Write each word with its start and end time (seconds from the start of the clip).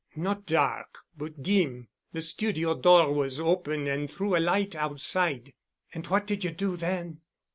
"Not 0.15 0.47
dark, 0.47 0.97
but 1.15 1.43
dim. 1.43 1.87
The 2.11 2.21
studio 2.23 2.73
door 2.75 3.13
was 3.13 3.39
open 3.39 3.85
and 3.87 4.09
threw 4.09 4.35
a 4.35 4.39
light 4.41 4.73
outside." 4.73 5.53
"And 5.93 6.07
what 6.07 6.25
did 6.25 6.43
you 6.43 6.49
do 6.49 6.75
then?" 6.75 7.21